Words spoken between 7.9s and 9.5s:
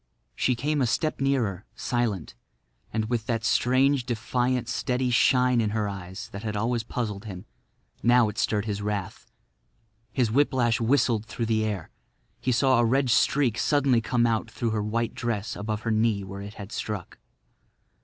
Now it stirred his wrath.